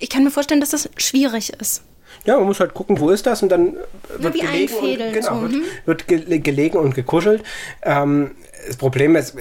[0.00, 1.82] Ich kann mir vorstellen, dass das schwierig ist.
[2.28, 3.78] Ja, man muss halt gucken, wo ist das und dann
[4.18, 5.40] wird wie gelegen und, genau, so.
[5.40, 5.62] wird, mhm.
[5.86, 7.42] wird ge gelegen und gekuschelt.
[7.82, 8.32] Ähm,
[8.66, 9.34] das Problem ist,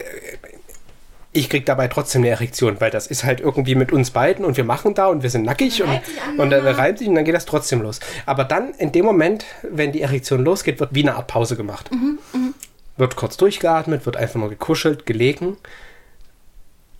[1.33, 4.55] ich kriege dabei trotzdem eine Erektion, weil das ist halt irgendwie mit uns beiden und
[4.55, 5.99] wir machen da und wir sind nackig und,
[6.37, 7.99] und dann reibt sich und dann geht das trotzdem los.
[8.25, 11.91] Aber dann in dem Moment, wenn die Erektion losgeht, wird wie eine Art Pause gemacht.
[11.91, 12.53] Mhm, mh.
[12.95, 15.57] Wird kurz durchgeatmet, wird einfach nur gekuschelt, gelegen.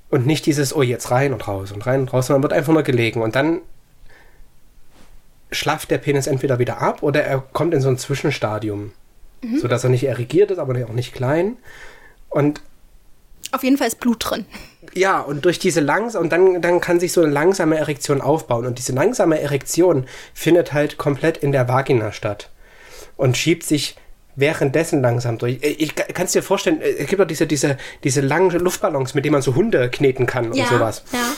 [0.10, 2.73] Und nicht dieses, oh, jetzt rein und raus und rein und raus, sondern wird einfach
[2.73, 3.21] nur gelegen.
[3.21, 3.62] Und dann
[5.52, 8.92] schlafft der Penis entweder wieder ab oder er kommt in so ein Zwischenstadium.
[9.42, 9.60] Mhm.
[9.60, 11.58] Sodass er nicht erregiert ist, aber auch nicht klein.
[12.30, 12.62] Und
[13.52, 14.46] auf jeden Fall ist Blut drin.
[14.94, 18.66] Ja, und durch diese langsam, und dann, dann kann sich so eine langsame Erektion aufbauen.
[18.66, 22.50] Und diese langsame Erektion findet halt komplett in der Vagina statt.
[23.16, 23.96] Und schiebt sich
[24.36, 25.64] währenddessen langsam durch.
[25.64, 29.14] Äh, Ich kann es dir vorstellen, äh, es gibt doch diese, diese, diese langen Luftballons,
[29.14, 31.04] mit denen man so Hunde kneten kann und ja, sowas.
[31.14, 31.34] ja.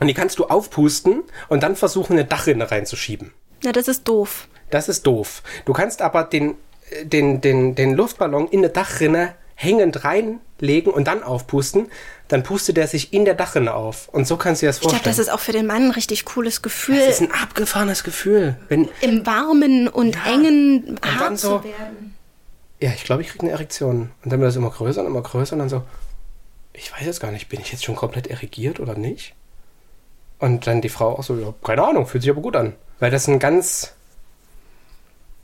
[0.00, 3.32] Und die kannst du aufpusten und dann versuchen, eine Dachrinne reinzuschieben.
[3.64, 4.48] Na, das ist doof.
[4.70, 5.42] Das ist doof.
[5.66, 6.54] Du kannst aber den,
[6.90, 11.88] äh, den, den, den Luftballon in eine Dachrinne hängend reinlegen und dann aufpusten.
[12.28, 14.08] Dann pustet er sich in der Dachrinne auf.
[14.08, 15.16] Und so kannst du dir das Ich glaube, vorstellen.
[15.16, 18.56] das ist auch für den Mann ein richtig cooles Gefühl, das ist ein abgefahrenes Gefühl.
[18.68, 20.32] Wenn, im warmen und Ja.
[20.32, 22.14] engen hart so- zu werden.
[22.80, 24.12] ja, ich glaube, ich kriege eine Erektion.
[24.24, 25.82] Und dann wird das immer größer und immer größer und dann so,
[26.72, 29.34] ich weiß jetzt gar nicht, bin ich jetzt schon komplett erigiert oder nicht?
[30.40, 32.72] Und dann die Frau auch so, ja, keine Ahnung, fühlt sich aber gut an.
[32.98, 33.92] Weil das ein ganz,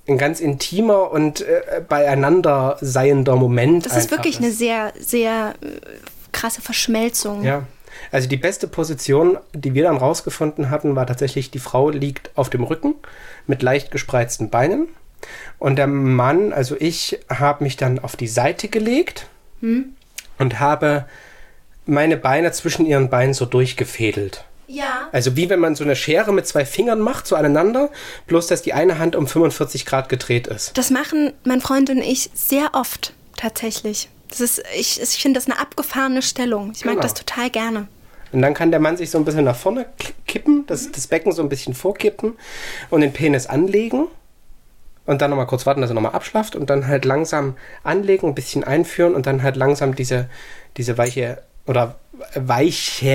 [0.08, 5.66] ein ganz intimer und äh, beieinander seiender Moment Das ist wirklich eine sehr, sehr äh,
[6.32, 7.44] krasse Verschmelzung.
[7.44, 7.64] Ja.
[8.10, 12.50] Also die beste Position, die wir dann rausgefunden hatten, war tatsächlich, die Frau liegt auf
[12.50, 12.94] dem Rücken
[13.46, 14.88] mit leicht gespreizten Beinen.
[15.58, 19.28] Und der Mann, also ich, habe mich dann auf die Seite gelegt
[20.38, 21.06] und habe
[21.86, 24.44] meine Beine zwischen ihren Beinen so durchgefädelt.
[24.68, 25.08] Ja.
[25.12, 27.90] Also wie wenn man so eine Schere mit zwei Fingern macht, so aneinander,
[28.26, 30.76] bloß dass die eine Hand um 45 Grad gedreht ist.
[30.76, 34.08] Das machen mein Freund und ich sehr oft, tatsächlich.
[34.28, 36.72] Das ist, ich, ich finde das eine abgefahrene Stellung.
[36.74, 37.02] Ich mag Genau.
[37.02, 37.86] das total gerne.
[38.32, 39.86] Und dann kann der Mann sich so ein bisschen nach vorne
[40.26, 42.34] kippen, das, das Becken so ein bisschen vorkippen
[42.90, 44.08] und den Penis anlegen.
[45.06, 48.34] Und dann nochmal kurz warten, dass er nochmal abschlafft und dann halt langsam anlegen, ein
[48.34, 50.28] bisschen einführen und dann halt langsam diese,
[50.76, 51.96] diese weiche oder
[52.34, 53.10] weiche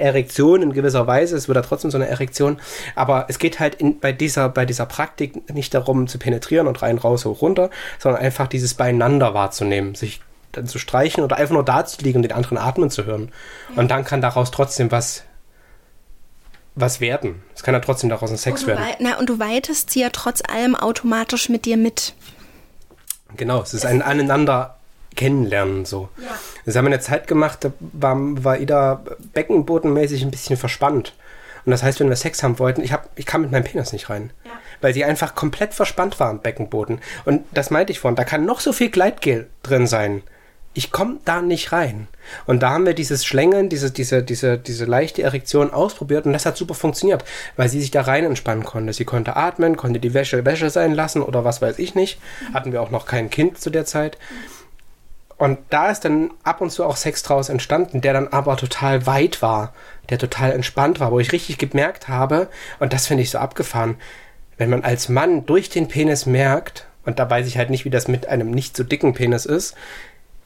[0.00, 1.36] Erektion in gewisser Weise.
[1.36, 2.58] Es wird da trotzdem so eine Erektion.
[2.94, 6.82] Aber es geht halt in, bei, dieser, bei dieser Praktik nicht darum zu penetrieren und
[6.82, 10.20] rein, raus, hoch, runter, sondern einfach dieses Beieinander wahrzunehmen, sich
[10.52, 13.30] dann zu streichen oder einfach nur da zu liegen und den anderen atmen zu hören.
[13.74, 15.24] Und dann kann daraus trotzdem was,
[16.74, 17.42] was werden.
[17.54, 18.84] Es kann ja trotzdem daraus ein Sex werden.
[19.00, 22.14] na, und du weitest sie ja trotz allem automatisch mit dir mit.
[23.36, 24.75] Genau, es ist ein aneinander
[25.16, 26.08] kennenlernen so.
[26.64, 29.02] Das haben wir eine Zeit gemacht, da war, war Ida
[29.34, 31.14] beckenbodenmäßig ein bisschen verspannt.
[31.66, 33.92] Und das heißt, wenn wir Sex haben wollten, ich, hab, ich kam mit meinem Penis
[33.92, 34.30] nicht rein.
[34.44, 34.52] Ja.
[34.80, 37.00] Weil sie einfach komplett verspannt war am Beckenboden.
[37.24, 40.22] Und das meinte ich vorhin, da kann noch so viel Gleitgel drin sein.
[40.74, 42.06] Ich komme da nicht rein.
[42.46, 46.44] Und da haben wir dieses Schlängeln, diese, diese, diese, diese leichte Erektion ausprobiert und das
[46.44, 47.24] hat super funktioniert,
[47.56, 48.92] weil sie sich da rein entspannen konnte.
[48.92, 52.20] Sie konnte atmen, konnte die Wäsche Wäsche sein lassen oder was weiß ich nicht.
[52.52, 54.18] Hatten wir auch noch kein Kind zu der Zeit.
[55.38, 59.06] Und da ist dann ab und zu auch Sex draus entstanden, der dann aber total
[59.06, 59.74] weit war,
[60.08, 63.96] der total entspannt war, wo ich richtig gemerkt habe, und das finde ich so abgefahren,
[64.56, 67.90] wenn man als Mann durch den Penis merkt, und da weiß ich halt nicht, wie
[67.90, 69.74] das mit einem nicht so dicken Penis ist,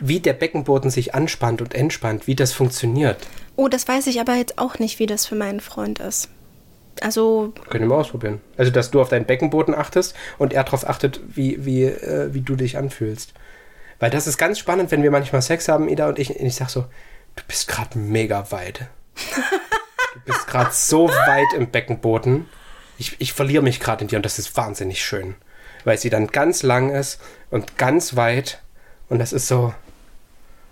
[0.00, 3.18] wie der Beckenboden sich anspannt und entspannt, wie das funktioniert.
[3.56, 6.28] Oh, das weiß ich aber jetzt auch nicht, wie das für meinen Freund ist.
[7.00, 8.40] Also, Können wir mal ausprobieren.
[8.56, 12.40] Also, dass du auf deinen Beckenboden achtest und er darauf achtet, wie, wie, äh, wie
[12.40, 13.32] du dich anfühlst.
[14.00, 16.56] Weil das ist ganz spannend, wenn wir manchmal Sex haben, Ida und ich, und ich
[16.56, 16.86] sag so,
[17.36, 18.86] du bist gerade mega weit.
[19.14, 22.48] Du bist gerade so weit im Beckenboden.
[22.98, 25.36] Ich, ich verliere mich gerade in dir und das ist wahnsinnig schön.
[25.84, 28.60] Weil sie dann ganz lang ist und ganz weit
[29.08, 29.74] und das ist so,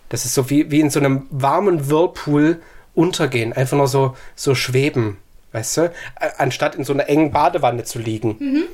[0.09, 2.61] das ist so wie, wie in so einem warmen Whirlpool
[2.95, 5.19] untergehen, einfach nur so, so schweben,
[5.53, 5.93] weißt du?
[6.39, 8.69] Anstatt in so einer engen Badewanne zu liegen.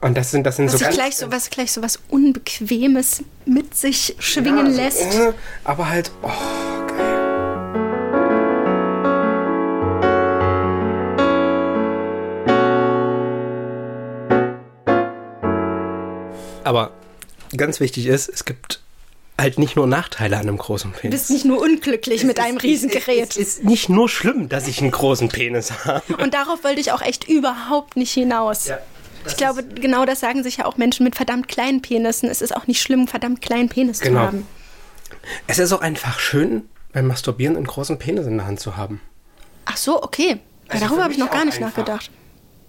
[0.00, 0.96] Und das sind, das sind was, so sich ganz.
[0.96, 5.14] gleich so was gleich so was Unbequemes mit sich schwingen Ja, so, lässt.
[5.14, 5.32] äh,
[5.64, 6.28] aber halt, oh,
[6.86, 7.14] geil.
[16.64, 16.90] Aber
[17.56, 18.80] ganz wichtig ist, es gibt
[19.40, 21.20] halt nicht nur Nachteile an einem großen Du Penis.
[21.20, 23.30] bist nicht nur unglücklich mit deinem Riesengerät.
[23.30, 26.16] Es ist nicht nur schlimm, dass ich einen großen Penis habe.
[26.16, 28.66] Und darauf wollte ich auch echt überhaupt nicht hinaus.
[28.66, 28.78] Ja,
[29.28, 32.28] ich glaube, genau das sagen sich ja auch Menschen mit verdammt kleinen Penissen.
[32.28, 34.20] Es ist auch nicht schlimm, einen verdammt kleinen Penis Genau.
[34.20, 34.46] zu haben.
[35.46, 39.00] Es ist auch einfach schön, beim Masturbieren einen großen Penis in der Hand zu haben.
[39.64, 40.40] Ach so, okay.
[40.68, 41.68] Also darüber habe ich noch gar nicht einfach.
[41.78, 42.10] nachgedacht.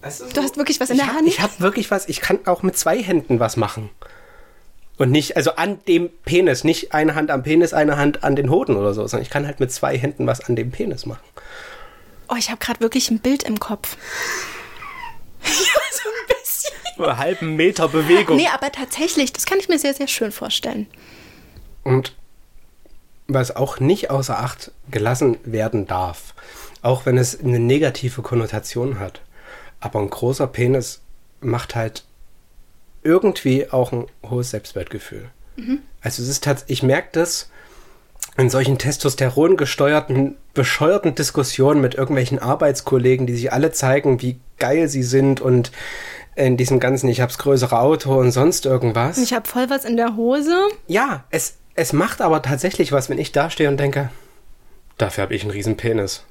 [0.06, 1.28] Ist Du hast wirklich was in der hab, Hand?
[1.28, 2.08] Ich habe wirklich was.
[2.08, 3.90] Ich kann auch mit zwei Händen was machen.
[4.98, 8.50] Und nicht, also an dem Penis, nicht eine Hand am Penis, eine Hand an den
[8.50, 11.24] Hoden oder so, sondern ich kann halt mit zwei Händen was an dem Penis machen.
[12.30, 13.96] Oh, ich habe gerade wirklich ein Bild im Kopf.
[15.44, 16.76] ja, so ein bisschen.
[16.86, 18.38] Einen halben Meter Bewegung.
[18.38, 20.88] Nee, aber tatsächlich, das kann ich mir sehr, sehr schön vorstellen.
[21.84, 22.16] Und
[23.28, 26.34] was auch nicht außer Acht gelassen werden darf,
[26.82, 29.22] auch wenn es eine negative Konnotation hat,
[29.80, 31.02] aber ein großer Penis
[31.42, 32.04] macht halt
[33.04, 35.30] irgendwie auch ein hohes Selbstwertgefühl.
[36.02, 37.50] Also es ist tatsächlich, ich merke das
[38.38, 44.88] in solchen Testosteron gesteuerten, bescheuerten Diskussionen mit irgendwelchen Arbeitskollegen, die sich alle zeigen, wie geil
[44.88, 45.72] sie sind und
[46.40, 49.18] in diesem ganzen, ich hab's größere Auto und sonst irgendwas.
[49.18, 50.58] Ich habe voll was in der Hose.
[50.88, 54.10] Ja, es, es macht aber tatsächlich was, wenn ich dastehe und denke,
[54.98, 56.24] dafür habe ich einen riesen Penis.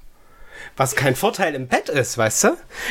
[0.77, 2.49] Was kein Vorteil im Bett ist, weißt du?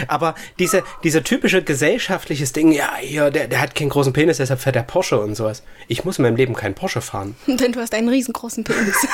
[0.07, 4.61] Aber diese, diese typische gesellschaftliches Ding, ja, hier, der, der hat keinen großen Penis, deshalb
[4.61, 5.63] fährt der Porsche und sowas.
[5.87, 7.35] Ich muss in meinem Leben keinen Porsche fahren.
[7.47, 9.07] Denn du hast einen riesengroßen Penis.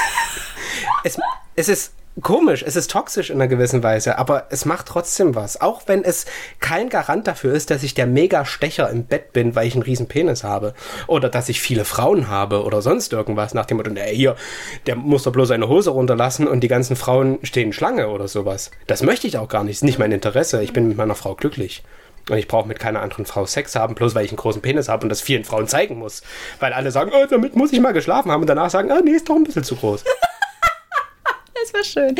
[1.03, 1.17] Es,
[1.55, 5.61] es ist komisch, es ist toxisch in einer gewissen Weise, aber es macht trotzdem was.
[5.61, 6.25] Auch wenn es
[6.59, 10.07] kein Garant dafür ist, dass ich der Mega-Stecher im Bett bin, weil ich einen riesen
[10.07, 10.73] Penis habe.
[11.07, 14.35] Oder dass ich viele Frauen habe oder sonst irgendwas nach dem Motto, ey, hier,
[14.87, 18.71] der muss doch bloß seine Hose runterlassen und die ganzen Frauen stehen Schlange oder sowas.
[18.87, 20.63] Das möchte ich auch gar nicht, ist nicht mein Interesse.
[20.63, 21.83] Ich bin mit meiner Frau glücklich.
[22.29, 24.87] Und ich brauche mit keiner anderen Frau Sex haben, bloß weil ich einen großen Penis
[24.87, 26.21] habe und das vielen Frauen zeigen muss.
[26.59, 29.11] Weil alle sagen, oh, damit muss ich mal geschlafen haben und danach sagen, ah, nee,
[29.11, 30.05] ist doch ein bisschen zu groß.
[31.55, 32.15] Das war schön.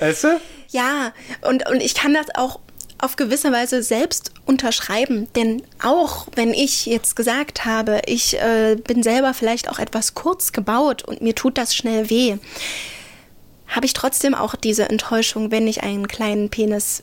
[0.00, 0.40] Weißt du?
[0.70, 2.60] Ja, und, und ich kann das auch
[2.98, 5.28] auf gewisse Weise selbst unterschreiben.
[5.34, 10.52] Denn auch wenn ich jetzt gesagt habe, ich äh, bin selber vielleicht auch etwas kurz
[10.52, 12.36] gebaut und mir tut das schnell weh,
[13.66, 17.02] habe ich trotzdem auch diese Enttäuschung, wenn ich einen kleinen Penis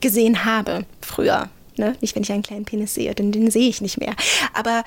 [0.00, 1.50] gesehen habe früher.
[1.76, 1.96] Ne?
[2.00, 4.14] Nicht, wenn ich einen kleinen Penis sehe, denn den sehe ich nicht mehr.
[4.54, 4.84] Aber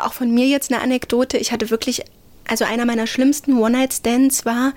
[0.00, 1.36] auch von mir jetzt eine Anekdote.
[1.36, 2.04] Ich hatte wirklich,
[2.48, 4.72] also einer meiner schlimmsten One-Night-Stands war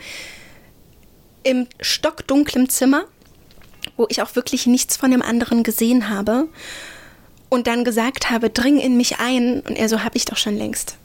[1.43, 3.06] im stockdunklen Zimmer,
[3.97, 6.47] wo ich auch wirklich nichts von dem anderen gesehen habe.
[7.49, 9.62] Und dann gesagt habe, dring in mich ein.
[9.62, 10.97] Und er so, hab ich doch schon längst.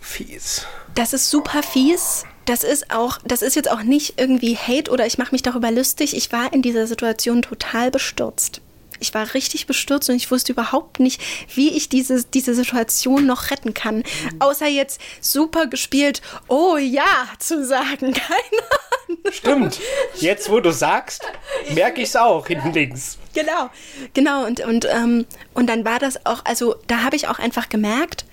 [0.00, 0.66] Fies.
[0.94, 2.24] Das ist super fies.
[2.46, 5.70] Das ist auch, das ist jetzt auch nicht irgendwie Hate oder ich mache mich darüber
[5.70, 6.16] lustig.
[6.16, 8.60] Ich war in dieser Situation total bestürzt.
[9.00, 11.20] Ich war richtig bestürzt und ich wusste überhaupt nicht,
[11.54, 14.02] wie ich diese, diese Situation noch retten kann.
[14.38, 17.04] Außer jetzt super gespielt, oh ja,
[17.38, 18.12] zu sagen.
[18.12, 18.62] Keine
[19.08, 19.32] Ahnung.
[19.32, 19.80] Stimmt.
[20.16, 21.22] Jetzt, wo du sagst,
[21.70, 23.18] merke ich es auch hinten links.
[23.34, 23.70] Genau,
[24.12, 24.44] genau.
[24.46, 28.24] Und, und, ähm, und dann war das auch, also da habe ich auch einfach gemerkt,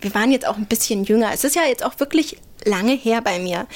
[0.00, 1.30] wir waren jetzt auch ein bisschen jünger.
[1.32, 3.66] Es ist ja jetzt auch wirklich lange her bei mir.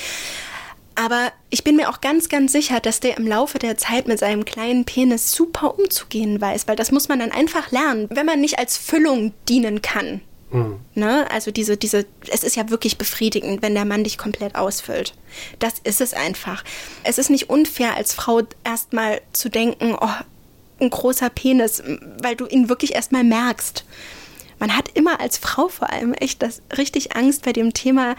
[0.96, 4.18] Aber ich bin mir auch ganz, ganz sicher, dass der im Laufe der Zeit mit
[4.18, 8.40] seinem kleinen Penis super umzugehen weiß, weil das muss man dann einfach lernen, wenn man
[8.40, 10.20] nicht als Füllung dienen kann.
[10.52, 10.76] Mhm.
[10.94, 11.28] Ne?
[11.30, 15.14] Also diese, diese, es ist ja wirklich befriedigend, wenn der Mann dich komplett ausfüllt.
[15.58, 16.62] Das ist es einfach.
[17.02, 20.08] Es ist nicht unfair, als Frau erstmal zu denken, oh,
[20.80, 21.82] ein großer Penis,
[22.22, 23.84] weil du ihn wirklich erstmal merkst
[24.58, 28.16] man hat immer als Frau vor allem echt das richtig Angst bei dem Thema,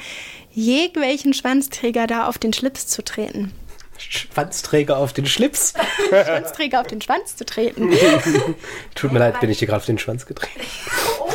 [0.56, 3.52] jegwelchen Schwanzträger da auf den Schlips zu treten.
[3.98, 5.74] Schwanzträger auf den Schlips.
[6.10, 7.92] Schwanzträger auf den Schwanz zu treten.
[8.96, 10.60] Tut mir leid, bin ich dir gerade auf den Schwanz getreten.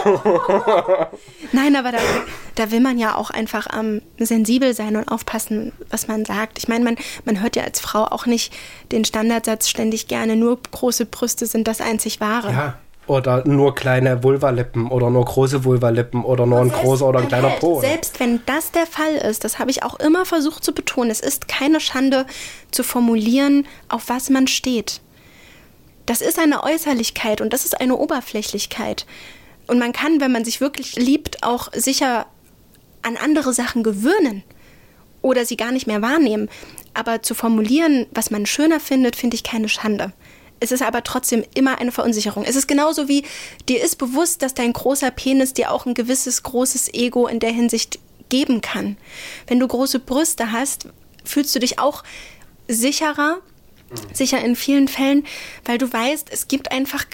[1.53, 1.99] Nein, aber da,
[2.55, 6.59] da will man ja auch einfach ähm, sensibel sein und aufpassen, was man sagt.
[6.59, 8.53] Ich meine, man, man hört ja als Frau auch nicht
[8.93, 12.51] den Standardsatz ständig gerne, nur große Brüste sind das einzig wahre.
[12.51, 12.79] Ja,
[13.11, 17.51] oder nur kleine Vulvalippen oder nur große Vulvalippen oder nur ein großer oder ein kleiner
[17.51, 17.81] Po.
[17.81, 21.19] Selbst wenn das der Fall ist, das habe ich auch immer versucht zu betonen, es
[21.19, 22.25] ist keine Schande
[22.71, 25.01] zu formulieren, auf was man steht.
[26.07, 29.07] Das ist eine Äußerlichkeit und das ist eine Oberflächlichkeit.
[29.67, 32.27] Und man kann, wenn man sich wirklich liebt, auch sicher
[33.03, 34.45] an andere Sachen gewöhnen
[35.21, 36.49] oder sie gar nicht mehr wahrnehmen.
[36.95, 40.13] Aber zu formulieren, was man schöner findet, finde ich keine Schande.
[40.61, 42.45] Es ist aber trotzdem immer eine Verunsicherung.
[42.45, 43.25] Es ist genauso wie
[43.69, 47.51] dir ist bewusst, dass dein großer Penis dir auch ein gewisses großes Ego in der
[47.51, 48.97] Hinsicht geben kann.
[49.47, 50.89] Wenn du große Brüste hast,
[51.25, 52.05] fühlst du dich auch
[52.69, 53.39] sicherer,
[54.13, 55.25] sicher in vielen Fällen,
[55.65, 57.05] weil du weißt, es gibt einfach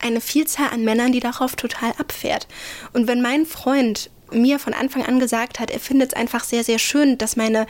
[0.00, 2.46] eine Vielzahl an Männern, die darauf total abfährt.
[2.92, 6.64] Und wenn mein Freund mir von Anfang an gesagt hat, er findet es einfach sehr,
[6.64, 7.66] sehr schön, dass meine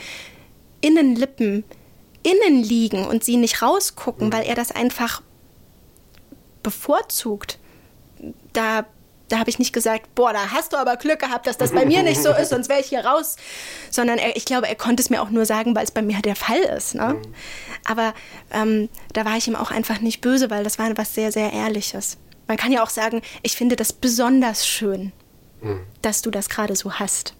[0.81, 1.65] Innenlippen
[2.29, 4.33] innen liegen und sie nicht rausgucken, mhm.
[4.33, 5.23] weil er das einfach
[6.63, 7.59] bevorzugt.
[8.53, 8.85] Da,
[9.29, 11.87] da habe ich nicht gesagt, boah, da hast du aber Glück gehabt, dass das bei
[11.87, 13.37] mir nicht so ist, sonst wäre ich hier raus.
[13.91, 16.21] Sondern er, ich glaube, er konnte es mir auch nur sagen, weil es bei mir
[16.21, 16.95] der Fall ist.
[16.95, 17.15] Ne?
[17.15, 17.35] Mhm.
[17.85, 18.15] Aber
[18.53, 21.53] ähm, da war ich ihm auch einfach nicht böse, weil das war was sehr, sehr
[21.53, 22.19] Ehrliches.
[22.47, 25.13] Man kann ja auch sagen, ich finde das besonders schön,
[25.61, 25.81] mhm.
[26.03, 27.35] dass du das gerade so hast.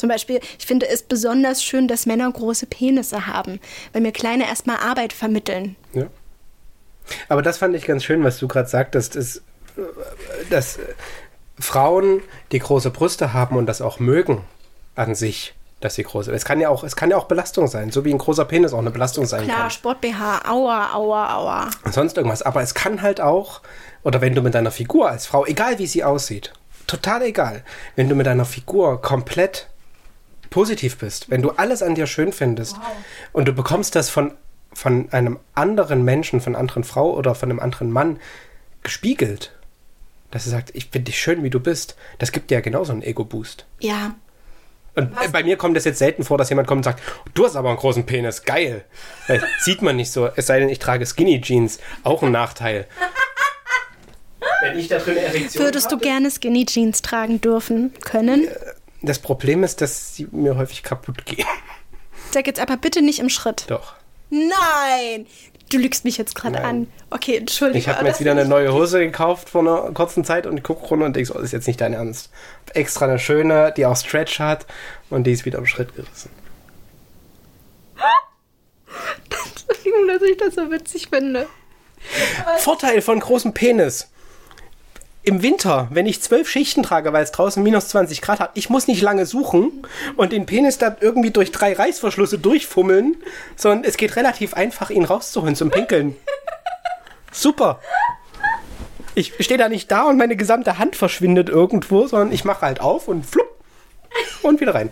[0.00, 3.60] Zum Beispiel, ich finde es besonders schön, dass Männer große Penisse haben,
[3.92, 5.76] weil mir Kleine erstmal Arbeit vermitteln.
[5.92, 6.06] Ja.
[7.28, 9.42] Aber das fand ich ganz schön, was du gerade sagtest, ist,
[10.48, 10.78] dass
[11.58, 14.40] Frauen, die große Brüste haben und das auch mögen
[14.94, 16.32] an sich, dass sie große.
[16.32, 18.72] Es kann ja auch, es kann ja auch Belastung sein, so wie ein großer Penis
[18.72, 19.68] auch eine Belastung sein Klar, kann.
[19.68, 21.70] Klar, Sport BH, aua, aua, aua.
[21.84, 22.40] Und sonst irgendwas.
[22.40, 23.60] Aber es kann halt auch,
[24.02, 26.54] oder wenn du mit deiner Figur als Frau, egal wie sie aussieht,
[26.86, 27.64] total egal,
[27.96, 29.68] wenn du mit deiner Figur komplett
[30.50, 32.86] positiv bist, wenn du alles an dir schön findest wow.
[33.32, 34.32] und du bekommst das von
[34.72, 38.18] von einem anderen Menschen, von einer anderen Frau oder von einem anderen Mann
[38.82, 39.52] gespiegelt,
[40.30, 42.92] dass er sagt, ich finde dich schön, wie du bist, das gibt dir ja genauso
[42.92, 43.66] einen Ego-Boost.
[43.80, 44.14] Ja.
[44.94, 45.32] Und Was?
[45.32, 47.02] bei mir kommt es jetzt selten vor, dass jemand kommt und sagt,
[47.34, 48.84] du hast aber einen großen Penis, geil.
[49.28, 52.86] Das sieht man nicht so, es sei denn, ich trage Skinny Jeans, auch ein Nachteil.
[54.62, 58.48] Wenn ich da drin Erektion Würdest hatte, du gerne Skinny Jeans tragen dürfen, können?
[59.02, 61.46] Das Problem ist, dass sie mir häufig kaputt gehen.
[62.32, 63.64] Sag jetzt aber bitte nicht im Schritt.
[63.68, 63.94] Doch.
[64.30, 65.26] Nein!
[65.70, 66.88] Du lügst mich jetzt gerade an.
[67.10, 67.78] Okay, entschuldige.
[67.78, 70.84] Ich habe mir jetzt wieder eine neue Hose gekauft vor einer kurzen Zeit und gucke
[70.86, 72.30] runter und denke so, das ist jetzt nicht dein Ernst.
[72.74, 74.66] Extra eine schöne, die auch Stretch hat
[75.10, 76.30] und die ist wieder im Schritt gerissen.
[79.44, 81.46] Entschuldigung, dass ich das so witzig finde.
[82.58, 84.10] Vorteil von großem Penis
[85.30, 88.68] im Winter, wenn ich zwölf Schichten trage, weil es draußen minus 20 Grad hat, ich
[88.68, 93.16] muss nicht lange suchen und den Penis da irgendwie durch drei Reißverschlüsse durchfummeln,
[93.54, 96.16] sondern es geht relativ einfach, ihn rauszuholen zum Pinkeln.
[97.30, 97.78] Super.
[99.14, 102.80] Ich stehe da nicht da und meine gesamte Hand verschwindet irgendwo, sondern ich mache halt
[102.80, 103.54] auf und flupp
[104.42, 104.90] und wieder rein.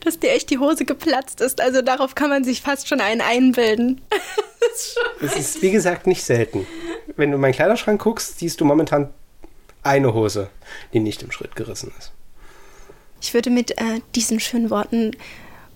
[0.00, 3.22] Dass dir echt die Hose geplatzt ist, also darauf kann man sich fast schon einen
[3.22, 4.02] einbilden.
[5.22, 6.66] das ist, wie gesagt, nicht selten.
[7.16, 9.08] Wenn du in meinen Kleiderschrank guckst, siehst du momentan
[9.84, 10.50] eine Hose,
[10.92, 12.12] die nicht im Schritt gerissen ist.
[13.20, 15.12] Ich würde mit äh, diesen schönen Worten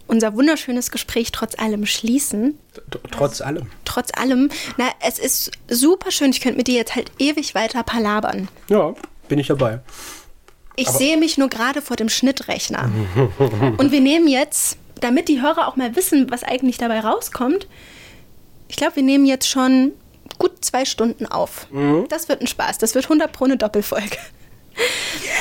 [0.07, 2.59] unser wunderschönes Gespräch trotz allem schließen.
[3.11, 3.71] Trotz allem.
[3.85, 4.51] Trotz allem.
[4.79, 6.31] Na, es ist super schön.
[6.31, 8.49] Ich könnte mit dir jetzt halt ewig weiter palabern.
[8.68, 8.94] Ja,
[9.29, 9.81] bin ich dabei.
[10.77, 12.90] Ich Aber sehe mich nur gerade vor dem Schnittrechner.
[13.77, 17.66] Und wir nehmen jetzt, damit die Hörer auch mal wissen, was eigentlich dabei rauskommt,
[18.68, 19.92] ich glaube, wir nehmen jetzt schon
[20.38, 21.66] gut zwei Stunden auf.
[21.70, 22.07] Mhm.
[22.09, 22.79] Das wird ein Spaß.
[22.79, 24.16] Das wird 100 pro eine Doppelfolge.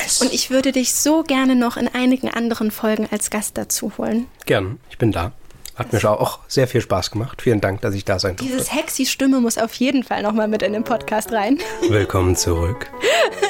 [0.04, 0.20] Yes.
[0.20, 4.26] Und ich würde dich so gerne noch in einigen anderen Folgen als Gast dazu holen.
[4.46, 5.32] Gern, ich bin da.
[5.76, 7.40] Hat mir auch sehr viel Spaß gemacht.
[7.40, 8.52] Vielen Dank, dass ich da sein durfte.
[8.52, 11.58] Dieses Hexi-Stimme muss auf jeden Fall nochmal mit in den Podcast rein.
[11.88, 12.90] Willkommen zurück.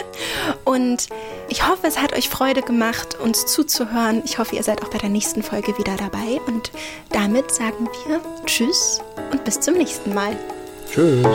[0.64, 1.08] Und
[1.48, 4.20] ich hoffe, es hat euch Freude gemacht, uns zuzuhören.
[4.26, 6.38] Ich hoffe, ihr seid auch bei der nächsten Folge wieder dabei.
[6.46, 6.70] Und
[7.12, 9.00] damit sagen wir Tschüss
[9.32, 10.36] und bis zum nächsten Mal.
[10.90, 11.26] Tschüss.